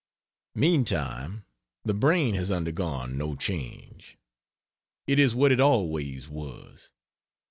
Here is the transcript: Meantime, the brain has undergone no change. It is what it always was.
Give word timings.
Meantime, 0.55 1.45
the 1.85 1.93
brain 1.93 2.33
has 2.33 2.49
undergone 2.49 3.19
no 3.19 3.35
change. 3.35 4.17
It 5.05 5.19
is 5.19 5.35
what 5.35 5.51
it 5.51 5.59
always 5.59 6.27
was. 6.27 6.89